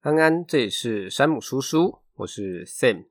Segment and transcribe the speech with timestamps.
[0.00, 3.06] 安安，这里是山姆叔叔，我是 Sam。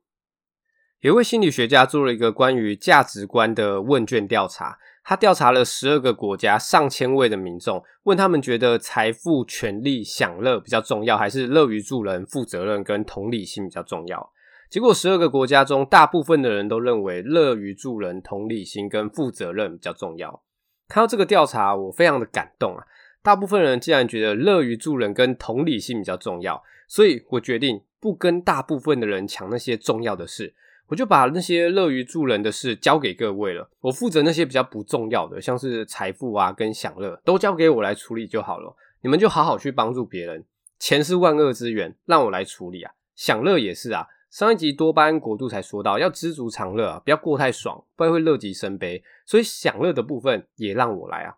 [1.01, 14.31] 有一位心理学家做了一个关于价值观的问卷调查，他调查了十二个国家上千位的民众，问他们觉得财富、权力、享乐比较重要，还是乐于助人、负责任跟同理心比较重要？
[14.69, 20.41] 结果，十二个国家中，大部分的人都认为乐于助人、同理心跟负责任比较重要。
[20.87, 22.85] 看到这个调查，我非常的感动啊！
[23.21, 30.53] 大部分人竟然觉得乐于助人跟同理心比较重要，所以我决定不跟大部分的人抢那些重要的事。
[30.87, 38.73] 我就把那些乐于助人的事交给各位了，我负责那些比较不重要的，像是财富啊跟享乐，都交给我来处理就好了。
[39.01, 40.45] 你们就好好去帮助别人，
[40.79, 42.93] 钱是万恶之源，让我来处理啊。
[43.17, 49.03] 享乐也是啊，上一集多巴胺国度才说到要知足常乐啊，不要过太爽，不然会乐极生悲。
[49.25, 51.35] 所以享乐的部分也让我来啊。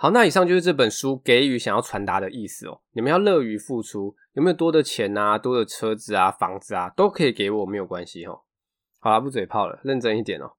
[0.00, 2.80] 好，那以上就是这本书给予想要传达的意思哦。
[2.92, 8.42] 你们要乐于付出，有没有多的钱啊、多的车子啊、房子啊，都可以给我，没有关系哦。
[9.00, 10.52] 好啦，不嘴炮了，认真一点哦。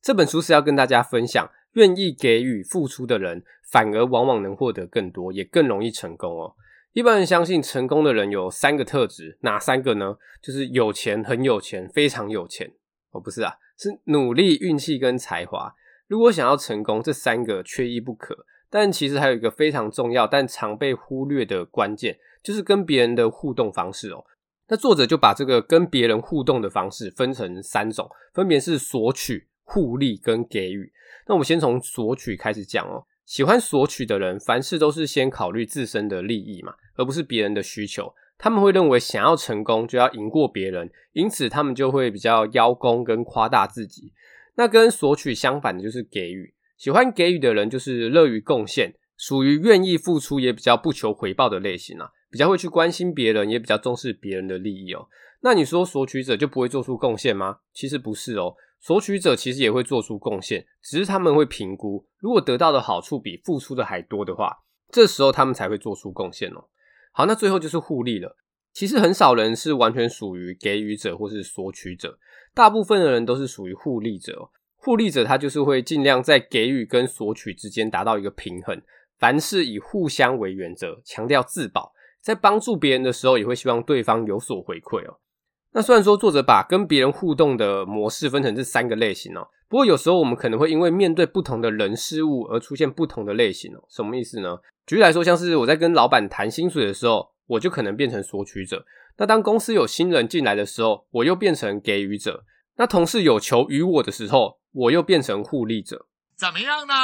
[0.00, 6.54] 这本书是要跟大家分享，愿意给予付出的人，反而往往能获得更多，也更容易成功哦。
[6.92, 10.14] 一般人相信成功的人有三个特质，哪三个呢？
[10.40, 12.72] 就是有钱、很有钱、非常有钱。
[13.10, 15.74] 哦，不是啊，是努力、运气跟才华。
[16.06, 18.46] 如果想要成功，这三个缺一不可。
[18.70, 24.24] 但其实还有一个非常重要，但常被忽略的关键，就是跟别人的互动方式哦。
[24.68, 30.92] 那作者就把这个跟别人互动的方式分成三种，分别是索取、互利跟给予。
[31.26, 33.04] 那我们先从索取开始讲哦。
[33.24, 38.14] 喜欢索取的人，凡事都是先考虑自身的利益嘛，而不是别人的需求。
[38.38, 44.12] 他们会认为想要成功就要赢过别人，因此他们就会比较邀功跟夸大自己。
[44.54, 46.54] 那跟索取相反的就是给予。
[46.78, 52.12] 喜欢给予的人就是乐于贡献，属于愿意付出也比较不求回报的类型啊。
[52.30, 55.08] 比较会去关心别人，也比较重视别人的利益哦。
[55.40, 57.58] 那你说索取者就不会做出贡献吗？
[57.72, 64.58] 其实不是哦，索取者其实也会做出贡献，只是他们会评估，如果得到的好处比付出的还多的话，
[64.92, 66.66] 这时候他们才会做出贡献哦。
[67.12, 68.36] 好，那最后就是互利了。
[68.74, 72.18] 其实很少人是完全属于给予者或是索取者，
[72.54, 74.50] 大部分的人都是属于互利者。
[74.88, 78.80] 互利者他就是会尽量在给予跟索取之间达到一个平衡，
[79.18, 81.92] 凡事以互相为原则，强调自保。
[82.22, 85.18] 在帮助别人的时候，也会希望对方有所回馈哦。
[85.72, 93.84] 那虽然说作者把跟别人互动的模式分成这三个类型哦，不过有时候我们可能会因为面对不同的人事物而出现不同的类型哦。
[93.90, 94.56] 什么意思呢？
[94.86, 98.78] 举例来说，像是我在跟老板谈薪水的时候，我就可能变成索取者；
[99.18, 102.44] 那当公司有新人进来的时候，我又变成给予者；
[102.78, 106.06] 那同事有求于我的时候，我又变成互利者。
[106.36, 106.94] 怎么样呢？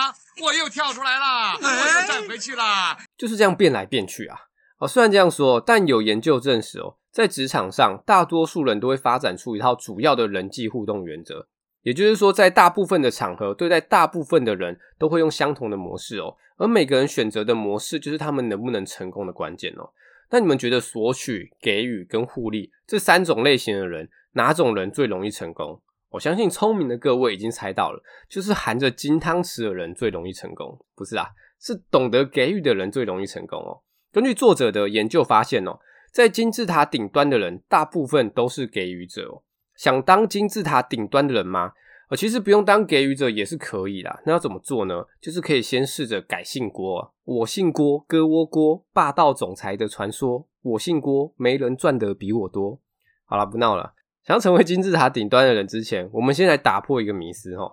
[0.42, 4.36] 我又跳出来啦，我又站回去啦，就是这样变来变去啊。
[4.78, 11.48] 哦，虽然这样说，但有研究证实哦，在职场上，大多数人都会发展出一套主要的人际互动原则。
[11.82, 16.36] 也就是说，在大部分的场合，对待大部分的人都会用相同的模式哦。
[16.56, 19.90] 而每个人选择的模式，就是他们能不能成功的关键哦。
[20.30, 25.82] 那你们觉得索取、给予跟互利这三种类型的人，哪种人最容易成功？
[26.14, 30.78] 我相信聪明的各位已经猜到了，就是含着金汤匙的人最容易成功。
[30.94, 31.26] 不是啊，
[31.58, 33.82] 是懂得给予的人最容易成功哦。
[34.12, 35.80] 根据作者的研究发现哦，
[36.12, 39.42] 在金字塔顶端的人，大部分都是给予者哦。
[39.74, 41.72] 想当金字塔顶端的人吗？
[42.08, 44.20] 呃，其实不用当给予者也是可以啦。
[44.24, 45.04] 那要怎么做呢？
[45.20, 50.46] 就是可以先试着改姓郭，我姓郭，哥窝郭，霸道总裁的传说。
[50.62, 52.78] 我姓郭，没人赚得比我多。
[53.24, 53.94] 好了，不闹了。
[54.26, 57.72] 想要成为金字塔顶端的人之前，我们先来打破一个迷思哦。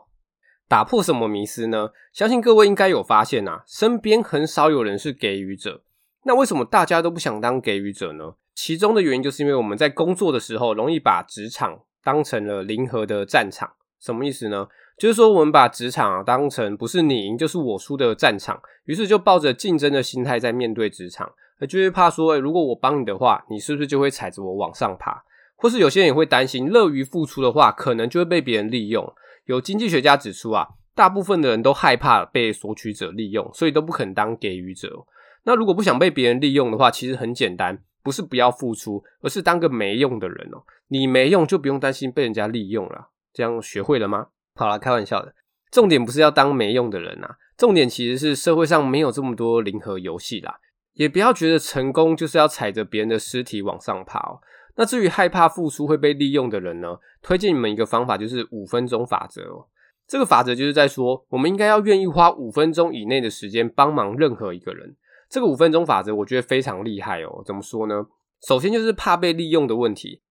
[0.67, 1.89] 打破什么迷思呢？
[2.11, 5.83] 相信各位应该有发现啊，身边很少有人是给予者。
[6.23, 8.35] 那为什么大家都不想当给予者呢？
[8.53, 13.71] 其中的原因就是因为我们在工作的时候，容易把职场当成了零和的战场。
[13.99, 14.67] 什么意思呢？
[14.97, 21.31] 就是说我们把职场当成不是你赢就是我输的战场，于是就抱着竞争的心态在面对职场，
[21.67, 25.23] 就会怕说，如果我帮你的话，你是不是就会踩着我往上爬？
[25.61, 29.13] 或是有些人也会担心，乐于付出的话，可能就会被别人利用。
[29.45, 35.05] 有经济学家指出啊，大部分的人都害怕被索取者利用，所以都不肯当给予者。
[35.43, 40.63] 那如果不想被别人利用的话，其实很简单，不是不要付出，而是当个没用的人哦。
[40.87, 43.09] 你没用就不用担心被人家利用了。
[43.31, 44.27] 这样学会了吗？
[44.55, 45.33] 好啦，开玩笑的。
[45.71, 50.59] 重点不是要当没用的人啊，重点其实是社会上没有这么多零和游戏啦。
[50.93, 54.41] 也不要觉得成功就是要踩着别人的尸体往上爬哦。
[54.75, 59.67] 那至于害怕付出会被利用的人呢，推荐你们一个方法，就是五分钟法则哦。
[60.07, 64.95] 这个法则就是在说，我们应该要愿意花五分钟以内的时间帮忙任何一个人。
[65.29, 67.41] 这个五分钟法则，我觉得非常厉害哦。
[67.45, 68.05] 怎么说呢？
[68.45, 70.21] 首先就是怕被利用的问题。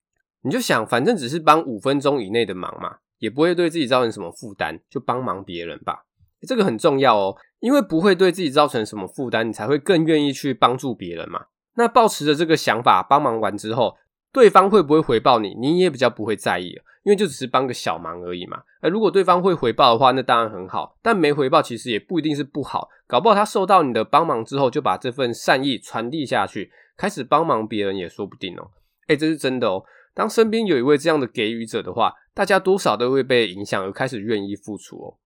[0.43, 6.05] 你就想，反正只是帮五分钟以内的忙嘛，也不会对自己造成什么负担，就帮忙别人吧。
[6.47, 11.47] 这个很重要哦，因为不会对自己造成什么负担，你才会更愿意去帮助别人嘛。
[11.77, 13.97] 那抱持着这个想法，帮忙完之后，
[14.33, 16.69] 对方会不会回报你，你也比较不会在意，
[17.03, 18.63] 因为就只是帮个小忙而已嘛。
[18.81, 28.71] 而如果对方会回报的话，那当然很好，但没回报其实也不一定是不好，搞不好他受到你的帮忙之后，就把这份善意传递下去，开始帮忙别人也说不定哦。
[29.09, 29.85] 诶，这是真的哦。
[30.15, 35.17] 当身边有一位这样的给予者的话，大家多少都会被影响而开始愿意付出哦。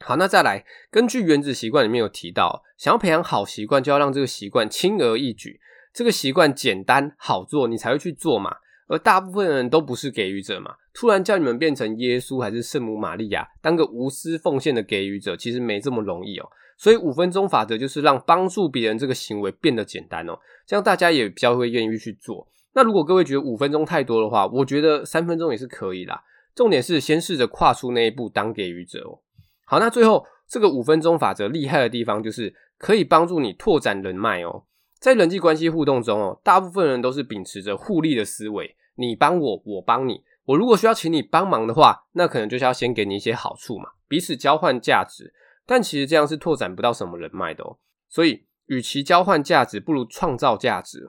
[0.00, 5.60] 好，那再来，根据《原子习惯》里面有提到，想要培养好习惯，就要让这个习惯轻而易举，
[5.92, 8.56] 这个习惯简单好做，你才会去做嘛。
[8.86, 16.48] 而大部分人都不是给予者嘛，突然叫你们变成耶稣还是圣母玛利亚，当个无私奉献的给予者，其实没这么容易哦。
[16.78, 22.48] 所以五分钟法则就是让帮助别人这个行为变得简单哦，这样大家也比较会愿意去做。
[22.72, 26.22] 那如果各位觉得五分钟太多的话，我觉得三分钟也是可以啦。
[26.54, 29.20] 重点是先试着跨出那一步，当给予者哦。
[29.66, 34.64] 好，那最后这个五分钟法则厉害的地方就是可以帮助你拓展人脉哦。
[34.98, 40.22] 在人际关系互动中哦，大部分人都是秉持着互利的思维，你帮我，我帮你。
[40.44, 45.32] 我如果需要请你帮忙的话，那可能就是要先给你一些好处嘛，彼此交换价值。
[45.66, 47.76] 但其实这样是拓展不到什么人脉的哦。
[48.08, 51.06] 所以，与其交换价值，不如创造价值。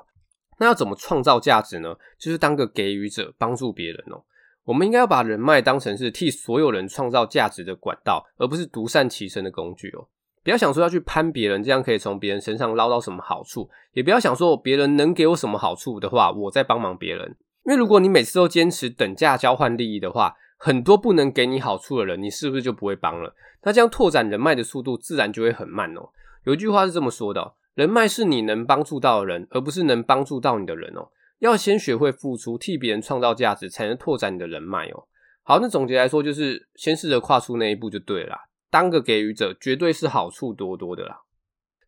[0.60, 1.96] 那要怎么创造价值呢？
[2.18, 4.22] 就是当个给予者，帮助别人哦。
[4.66, 10.08] 我们应该要把人脉当成是替所有人创造价值的管道，而不是独善其身的工具哦。
[10.44, 17.36] 不要想说要去攀别人，这样可以从别人身上捞到什么好处；也不要想说别人能给我什么好处的话，我再帮忙别人。
[17.66, 23.36] 因为如果你每次都坚持等价交换利益的话，很多不能给你好处的人，你是不是就不会帮了？
[23.64, 26.10] 那这样拓展人脉的速度自然就会很慢哦。
[26.46, 27.54] 有一句话是这么说的。
[27.76, 31.08] 人脉是你能帮助到的人，而不是能帮助到你的人哦。
[31.40, 35.06] 要先学会付出，替别人创造价值，才能拓展你的人脉哦。
[35.44, 38.36] 好，那总结来说，就是先试着跨出那一步就对了。
[38.70, 41.22] 当个给予者，绝对是好处多多的啦。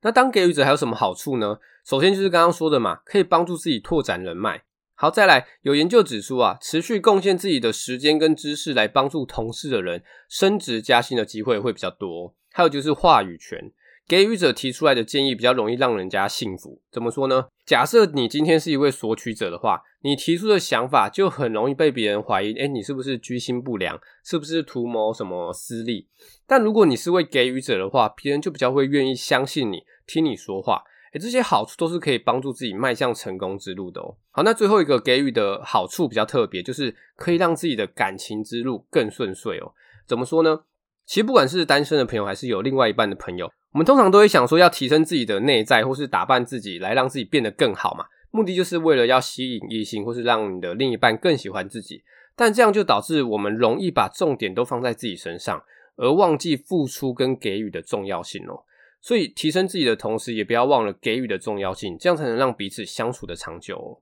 [0.01, 1.60] 那当给予者还有什么好处呢？
[1.86, 4.63] 首先就是刚刚说的嘛，可以帮助自己拓展人脉。
[4.95, 12.36] 好，再来，有研究指出啊，持续贡献自己的时间跟知识来帮助同事的人，升职加薪的机会会比较多。
[12.51, 13.72] 还有就是话语权。
[14.07, 17.48] 给予者提出来的建议比较容易让人家信服，怎么说呢？
[17.65, 23.98] 假设你今天是一位索取者的话，你提出的想法就很容易被别人怀疑，诶，你是不是居心不良？
[24.25, 26.07] 是不是图谋什么私利？
[26.45, 30.83] 但如果你是位给予者的话，别人就比较会愿意相信你，听你说话。
[31.13, 34.15] 诶，这些好处都是可以帮助自己迈向成功之路的哦。
[34.31, 39.74] 好，那最后一个给予的好处比较特别，就是可以让自己的感情之路更顺遂哦。
[40.06, 40.62] 怎么说呢？
[41.06, 43.51] 其实不管是单身的朋友，还是有另外一半的朋友。
[43.71, 52.03] 我们通常都会想说要提升自己的内在，或是打扮自己来让自己变得更好嘛，目的就是为了要吸引异性，或是让你的另一半更喜欢自己。
[52.35, 55.63] 但这样就导致我们容易把重点都放在自己身上，
[55.95, 58.63] 而忘记付出跟给予的重要性哦。
[59.00, 64.00] 所以提升自己的同时，也不要忘了给予的重要性，这样才能让彼此相处的长久哦。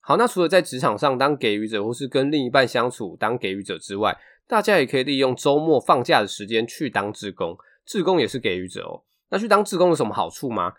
[0.00, 4.16] 好，那除了在职场上当给予者，或是跟另一半相处当给予者之外，
[4.46, 9.02] 大家也可以利用周末放假的时间去当志工，志工也是给予者哦。
[9.30, 10.72] 那去当志工有什么好处吗？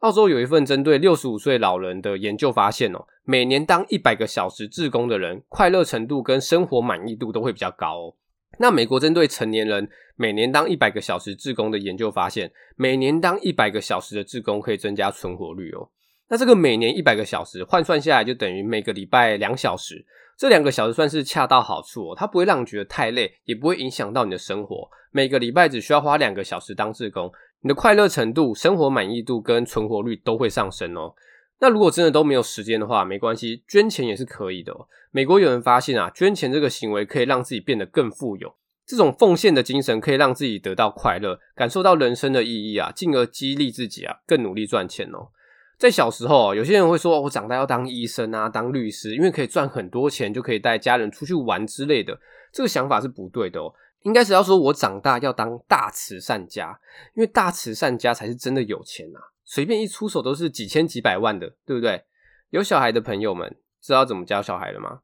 [0.00, 8.14] 澳洲有一份针对六十五岁老人的研究发现哦，每年当一百个小时志工的人，快乐程度跟生活满意度都会比较高哦。
[8.58, 15.90] 那美国针对成年人每年当一百个小时志工的研究发现，每年当一百个小时的志工可以增加存活率哦。
[16.28, 20.06] 那这个每年一百个小时换算下来，就等于每个礼拜两小时。
[20.38, 24.88] 这两个小时算是恰到好处哦，它不会让你觉得太累，也不会影响到你的生活。
[25.10, 27.28] 每个礼拜只需要花两个小时当志工。
[27.60, 31.12] 你的快乐程度、生活满意度跟存活率都会上升哦。
[31.58, 34.86] 那如果真的都没有时间的话，没关系，捐钱也是可以的哦。
[35.10, 38.54] 美国有人发现啊，捐钱这个行为可以让自己变得更富有。
[38.86, 45.30] 这种奉献的精神可以让自己得到快乐，感受到人生的意义啊，进而激励自己啊，更努力赚钱哦。
[45.78, 52.18] 在小时候，有些人会说，我长大要当医生啊，当律师，因为可以赚很多钱，就可以带家人出去玩之类的。
[52.52, 53.72] 这个想法是不对的哦。
[54.02, 56.80] 应该是要说，我长大要当大慈善家，
[57.14, 59.20] 因为大慈善家才是真的有钱啊！
[59.44, 62.04] 随便一出手都是几千几百万的，对不对？
[62.50, 65.00] 有小孩的朋友们知道怎么教小孩了吗？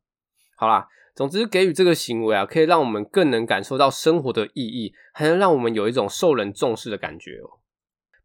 [0.56, 7.58] 好啦，总之给予这个行为啊，可以让我们更能感受到生活的意义，还能让我们有一种受人重视的感觉哦。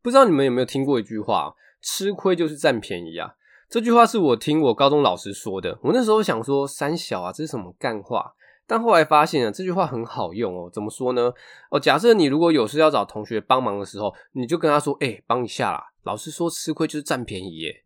[0.01, 3.33] 不知道你们有没有听过一句话：“吃亏就是占便宜啊！”
[3.69, 5.77] 这句话是我听我高中老师说的。
[5.83, 8.33] 我那时候想说，三小啊，这是什么干话？
[8.65, 10.69] 但后来发现啊，这句话很好用哦。
[10.74, 11.31] 怎么说呢？
[11.69, 17.83] 哦，假设你如果有事要找同学帮忙的时候，你就跟他说：“哎，帮一下啦。”老师说吃亏就是占便宜耶。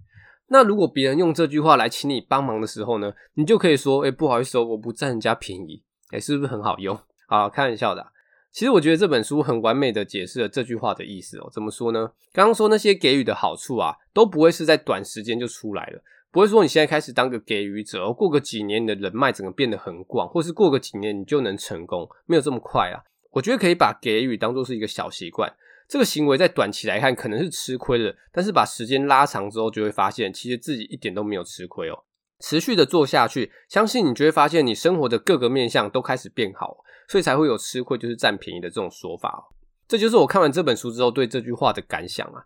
[0.48, 5.82] 那如果别人用这句话来请你帮忙的时候呢，你就可以说：“哎，不好意思哦，我不占人家便宜。”
[6.12, 6.98] 哎，是不是很好用？
[7.28, 8.06] 好，开玩笑的。
[8.54, 11.50] 其实我觉得这本书很完美的解释了这句话的意思哦。
[11.52, 12.12] 怎么说呢？
[12.32, 23.02] 刚刚说那些给予的好处啊，都不会是在短时间就出来了，不会说你现在开始当个给予者，过个几年你的人脉整个变得很广，或是过个几年你就能成功，没有这么快啊。
[23.32, 25.52] 我觉得可以把给予当作是一个小习惯。
[25.88, 32.04] 这个行为在短期来看可能是吃亏的，但是把时间拉长之后，就会发现其实自己一点都没有吃亏哦。
[32.40, 36.78] 持续的做下去，相信你就会发现你生活的各个面向都开始变好，
[37.14, 39.42] 所以才会有吃亏就是占便宜的这种说法哦。
[39.88, 42.44] 这就是我看完这本书之后对这句话的感想啊。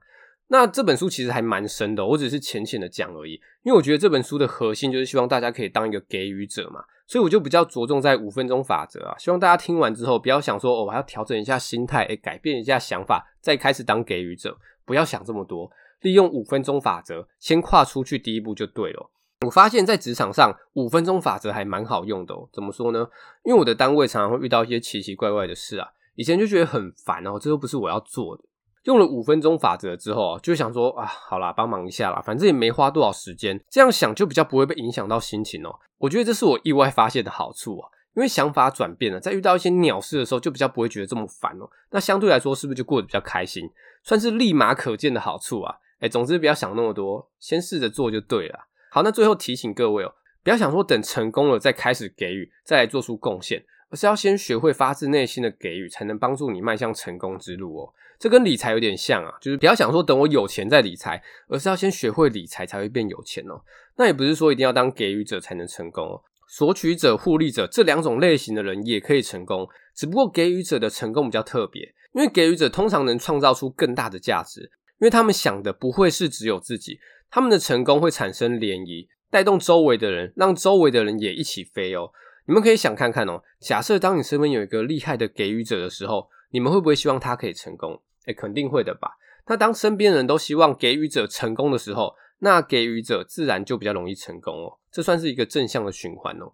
[0.49, 6.83] 那这本书其实还蛮深的，我只是浅浅的讲而已，因为我觉得这本书的核心就是希望大家可以当一个给予者嘛。
[7.07, 15.71] 所以我就比较着重在五分钟法则啊，希望大家听完之后不要想说哦，我还要调整一下心态，诶，改变一下想法，再开始当给予者，不要想这么多，
[16.01, 19.09] 利用五分钟法则先跨出去第一步就对了。
[19.45, 22.49] 我发现，在职场上五分钟法则还蛮好用的哦。
[22.51, 23.07] 怎么说呢？
[23.43, 28.43] 因为我的单位常常会遇到一些奇奇怪怪的事啊，以前就觉得很烦哦，这又不是我要做的。
[28.85, 35.75] 用了五分钟法则之后，就想说啊，好啦，帮忙一下啦，反正也没花多少时间，这样想就比较不会被影响到心情哦。
[35.99, 41.69] 我觉得这是我意外发现的好处啊，因为想法转变了，在遇到一些鸟事的时候，就比较不会觉得这么烦哦。
[41.91, 43.69] 那相对来说，是不是就过得比较开心？
[44.03, 45.75] 算是立马可见的好处啊。
[45.99, 48.67] 诶，总之不要想那么多，先试着做就对了。
[48.97, 50.11] 好，那最后提醒各位哦，
[50.43, 57.93] 不要想说等成功了再开始给予，再来做出贡献，而是要先学会发自内心的给予，才能帮助你迈向成功之路哦。
[58.17, 63.61] 这跟理财有点像啊，就是不要想说等我有钱再理财，而是要先学会理财才会变有钱哦。
[63.97, 76.99] 那也不是说一定要当给予者才能成功哦，索取者、互利者这两种类型的人也可以成功，只不过给予者的成功比较特别，因为给予者通常能创造出更大的价值，因为他们想的不会是只有自己，
[77.29, 82.11] 他们的成功会产生涟漪，带动周围的人，让周围的人也一起飞哦。
[82.45, 88.01] 你们可以想看看哦，假设当你身边有一个厉害的给予者的时候，你们会不会希望他可以成功？
[88.25, 89.17] 诶，肯定会的吧。
[89.47, 94.77] 那当身边人都希望给予者成功的时候，那给予者自然就比较容易成功哦。
[94.91, 96.53] 这算是一个正向的循环哦。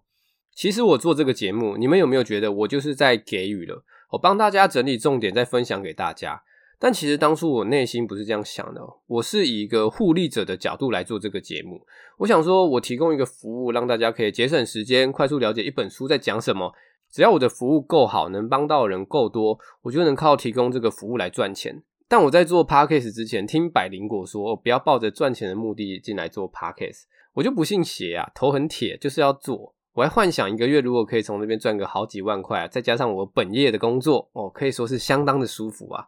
[0.52, 3.84] 其实我做这个节目，你们有没有觉得我就是在给予了？
[4.10, 6.42] 我帮大家整理重点，再分享给大家。
[6.84, 11.80] 但其实当初我内心不是这样想的，我是以一个互利者的角度来做这个节目。
[12.18, 16.74] 我想说，我提供一个服务，让大家可以节省时间，快速了解一本书在讲什么。
[17.10, 21.82] 只要我的服务够好，能帮到人够多，我就能靠提供这个服务来赚钱。
[22.06, 29.74] 但我在做 Podcast 之前，听百灵果说，我不要抱着赚钱的目的进来做 Podcast，我就不信邪啊，头很铁，就是要做。
[29.94, 36.04] 我还幻想一个月如果可以从那边赚个好几万块，再加上我本业的工作，哦，可以说是相当的舒服啊。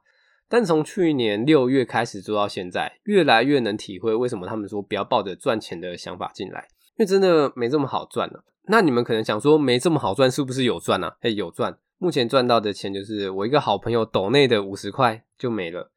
[0.48, 8.44] 但从去年六月开始做到现在，越来越能体会为什么他们说不要抱着赚钱的想法进来，因为真的没这么好赚了。
[8.68, 11.16] 那你们可能想说，没这么好赚，是不是有赚啊？
[11.22, 11.78] 诶，有赚。
[11.98, 15.90] 目前赚到的钱就是我一个好朋友抖内的五十块就没了。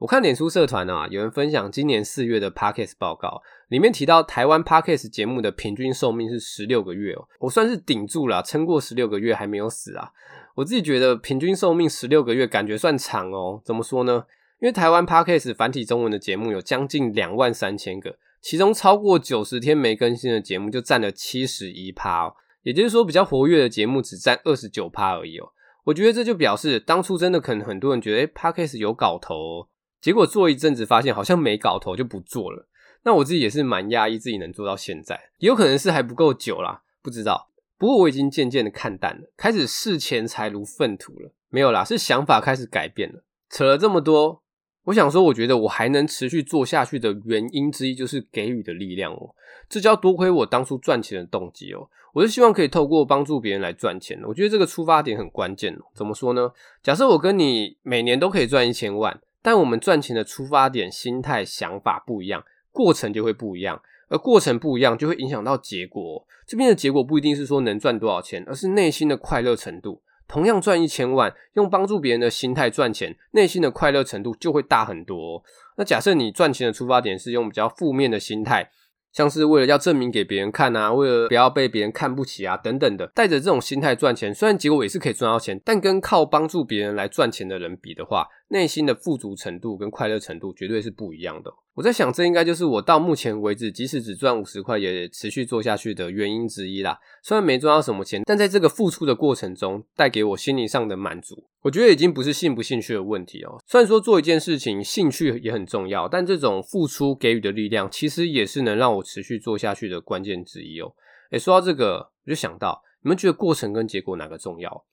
[0.00, 7.28] 我看脸书社团啊，有人分享今年四月的 Podcast 报告，里面提到台湾 Podcast 节目的平均寿命是十六个月哦。
[7.38, 10.10] 我算是顶住了，撑过十六个月还没有死啊。
[10.54, 13.60] 我自己觉得平均寿命十六个月感觉算长哦。
[13.64, 14.24] 怎么说呢？
[14.60, 18.16] 因为台湾 Podcast 繁体中文的节目有将近两万三千个。
[18.40, 25.48] 其中超过九十天没更新的节目就占了七十一趴哦，也就是说比较活跃的节目只占二十九趴而已哦。
[25.84, 29.68] 我觉得这就表示当初真的可能很多人觉得诶 Podcast 有搞头哦，
[30.00, 32.68] 结果做一阵子发现好像没搞头就不做了。
[33.02, 37.50] 那我自己也是蛮讶异自己能做到现在，也有可能是还不够久啦，不知道。
[37.78, 41.32] 不过我已经渐渐的看淡了，开始视钱财如粪土了。
[41.50, 43.22] 没有啦，是想法开始改变了。
[43.50, 44.42] 扯了这么多。
[44.84, 49.34] 我想说，我觉得我还能持续做下去的原因之一就是给予的力量哦。
[49.68, 51.88] 这就要多亏我当初赚钱的动机哦。
[52.12, 54.20] 我是希望可以透过帮助别人来赚钱。
[54.24, 55.82] 我觉得这个出发点很关键哦。
[55.94, 56.52] 怎么说呢？
[56.82, 63.80] 假设我跟你每年都可以赚一千万，但我们赚钱的出发点、心态、想法不一样，过程就会不一样。
[64.14, 66.24] 而过程不一样，就会影响到结果。
[66.46, 70.02] 这边的结果不一定是说能赚多少钱，而是内心的快乐程度。
[70.28, 75.42] 同样赚一千万，用帮助别人的心态赚钱，内心的快乐程度就会大很多。
[75.76, 78.70] 那假设你赚钱的出发点是用比较负面的心态，
[79.12, 91.52] 像是为了要证明给别人看啊，为了不要被别人看不起啊等等的，带着这种心态赚钱，虽然结果也是可以赚到钱，但跟靠帮助别人来赚钱的人比的话，内心的富足程度跟快乐程度绝对是不一样的。
[91.74, 96.96] 我在想，这应该就是我到目前为止，即使只赚五十块，也持续做下去的原因之一啦。
[97.20, 103.60] 虽然没赚到什么钱，但在这个付出的过程中，带给我心灵上的满足，我觉得已经不是兴不兴趣的问题哦。
[103.66, 110.94] 虽然说做一件事情兴趣也很重要，但这种付出给予的力量，其实也是能让我持续做下去的关键之一哦。
[111.32, 114.84] 诶，说到这个，我就想到，你们觉得过程跟结果哪个重要？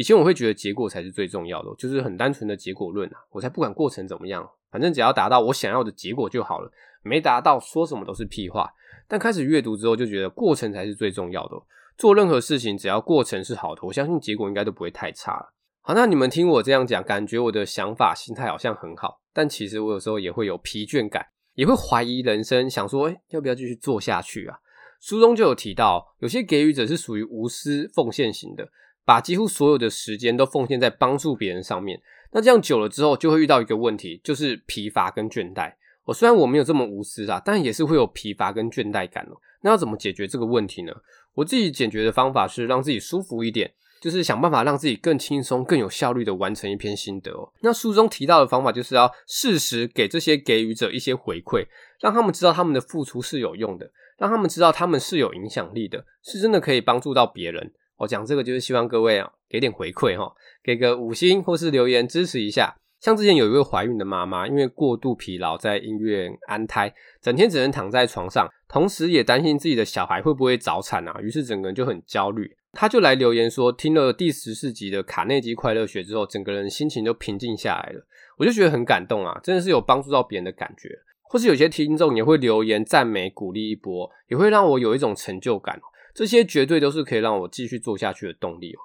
[0.00, 8.72] 以前我会觉得结果才是最重要的，就是很单纯的结果论啊，我才不管过程怎么样，反正只要达到我想要的结果就好了，没达到说什么都是屁话。
[9.06, 11.56] 但开始阅读之后，就觉得过程才是最重要的。
[11.98, 15.52] 做任何事情，只要过程是好的，我相信结果应该都不会太差。
[15.82, 21.26] 好，那你们听我这样讲，感觉我的想法、心态好像很好，但其实我有时候也会有疲倦感，
[21.56, 24.56] 也会怀疑人生，想说，欸，要不要继续做下去啊？
[24.98, 28.66] 书中就有提到，有些给予者是属于无私奉献型的。
[29.04, 32.00] 把几乎所有的时间都奉献在帮助别人上面，
[32.32, 35.72] 那这样久了之后，就会遇到一个问题，就是疲乏跟倦怠。
[36.04, 39.36] 我虽然我没有这么无私啊，但也是会有疲乏跟倦怠感哦。
[39.62, 40.92] 那要怎么解决这个问题呢？
[41.34, 47.52] 我自己解决的方法是让自己舒服一点，就是想办法让自己更轻松、更有效率的完成一篇心得哦。
[47.60, 51.66] 那书中提到的方法就是要适时给这些给予者一些回馈，
[52.00, 57.72] 让他们知道他们的付出是有用的，让他们知道他们是有影响力的，是真的可以帮助到别人。
[58.00, 62.74] 我讲这个就是希望各位啊，给点回馈哈，给个五星或是留言支持一下。
[62.98, 72.50] 像之前有一位怀孕的妈妈，因为过度疲劳在医院安胎，整天只能躺在床上，同时也担心自己的小孩会不会早产啊，于是整个人就很焦虑。
[72.72, 78.06] 她就来留言说，听了第十四集的卡内基快乐学之后，整个人心情就平静下来了。
[78.38, 80.88] 我就觉得很感动啊，真的是有帮助到别人的感觉。
[81.22, 85.80] 或是有些听众也会留言赞美鼓励一波，也会让我有一种成就感。
[86.14, 88.78] 这些绝对都是可以让我继续做下去的动力哦。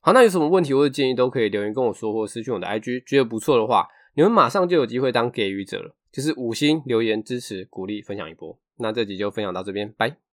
[0.00, 3.04] 好，那有什么问题或者建议都可以留言跟我说，或私讯我的 IG。
[3.04, 8.58] 觉得不错的话，你们马上就有机会当给予者了，就是五星留言支持、鼓励、分享一波。
[8.78, 10.27] 那这集就分享到这边，拜。